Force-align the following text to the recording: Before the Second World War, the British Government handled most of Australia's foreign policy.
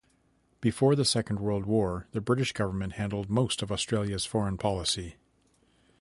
Before 0.61 0.95
the 0.95 1.05
Second 1.05 1.39
World 1.41 1.67
War, 1.67 2.07
the 2.11 2.21
British 2.21 2.53
Government 2.53 2.93
handled 2.93 3.29
most 3.29 3.61
of 3.61 3.71
Australia's 3.71 4.25
foreign 4.25 4.57
policy. 4.57 5.17